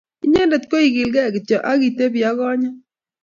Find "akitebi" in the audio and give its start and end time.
1.71-2.19